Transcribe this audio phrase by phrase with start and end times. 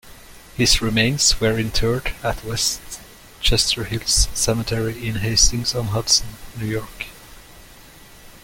[0.57, 7.05] His remains were interred at Westchester Hills Cemetery in Hastings-on-Hudson, New York.